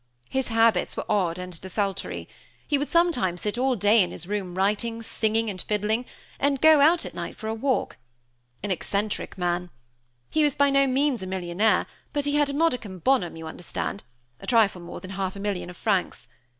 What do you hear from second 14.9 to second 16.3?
than half a million of francs.